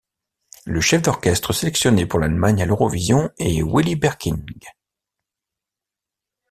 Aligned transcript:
Le 0.65 0.81
chef 0.81 1.03
d'orchestre 1.03 1.53
sélectionné 1.53 2.07
pour 2.07 2.17
l'Allemagne 2.17 2.63
à 2.63 2.65
l'Eurovision 2.65 3.29
est 3.37 3.61
Willy 3.61 3.95
Berking. 3.95 4.43